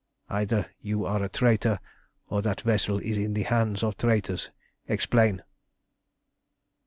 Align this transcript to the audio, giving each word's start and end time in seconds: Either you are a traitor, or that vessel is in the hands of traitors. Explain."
Either 0.29 0.65
you 0.79 1.05
are 1.05 1.21
a 1.21 1.29
traitor, 1.29 1.77
or 2.27 2.41
that 2.41 2.61
vessel 2.61 2.97
is 2.97 3.17
in 3.19 3.35
the 3.35 3.43
hands 3.43 3.83
of 3.83 3.95
traitors. 3.97 4.49
Explain." 4.87 5.43